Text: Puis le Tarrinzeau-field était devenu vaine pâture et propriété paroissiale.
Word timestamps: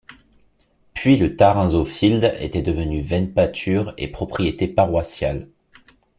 Puis 0.95 1.15
le 1.15 1.35
Tarrinzeau-field 1.35 2.35
était 2.39 2.63
devenu 2.63 3.01
vaine 3.03 3.31
pâture 3.31 3.93
et 3.99 4.07
propriété 4.07 4.67
paroissiale. 4.67 5.47